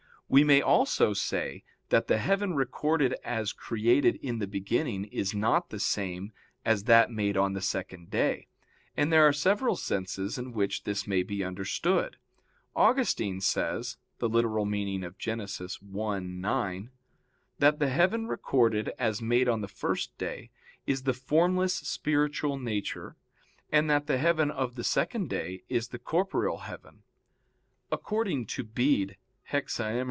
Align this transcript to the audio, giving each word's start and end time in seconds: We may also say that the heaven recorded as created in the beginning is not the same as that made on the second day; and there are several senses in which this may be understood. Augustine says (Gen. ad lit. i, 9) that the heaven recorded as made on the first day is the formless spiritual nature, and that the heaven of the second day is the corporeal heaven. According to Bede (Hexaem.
We 0.33 0.45
may 0.45 0.61
also 0.61 1.11
say 1.11 1.65
that 1.89 2.07
the 2.07 2.17
heaven 2.17 2.53
recorded 2.53 3.15
as 3.21 3.51
created 3.51 4.15
in 4.15 4.39
the 4.39 4.47
beginning 4.47 5.03
is 5.03 5.33
not 5.33 5.69
the 5.71 5.77
same 5.79 6.31
as 6.63 6.85
that 6.85 7.11
made 7.11 7.35
on 7.35 7.51
the 7.51 7.59
second 7.59 8.09
day; 8.09 8.47
and 8.95 9.11
there 9.11 9.27
are 9.27 9.33
several 9.33 9.75
senses 9.75 10.37
in 10.37 10.53
which 10.53 10.85
this 10.85 11.05
may 11.05 11.21
be 11.21 11.43
understood. 11.43 12.15
Augustine 12.77 13.41
says 13.41 13.97
(Gen. 14.21 14.29
ad 14.33 14.35
lit. 14.37 15.79
i, 15.99 16.19
9) 16.19 16.91
that 17.59 17.79
the 17.79 17.89
heaven 17.89 18.25
recorded 18.25 18.93
as 18.97 19.21
made 19.21 19.49
on 19.49 19.59
the 19.59 19.67
first 19.67 20.17
day 20.17 20.49
is 20.87 21.03
the 21.03 21.13
formless 21.13 21.75
spiritual 21.75 22.57
nature, 22.57 23.17
and 23.69 23.89
that 23.89 24.07
the 24.07 24.17
heaven 24.17 24.49
of 24.49 24.75
the 24.75 24.85
second 24.85 25.29
day 25.29 25.63
is 25.67 25.89
the 25.89 25.99
corporeal 25.99 26.59
heaven. 26.59 27.03
According 27.91 28.45
to 28.45 28.63
Bede 28.63 29.17
(Hexaem. 29.51 29.99